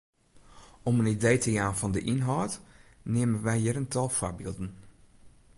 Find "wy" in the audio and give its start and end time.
3.45-3.55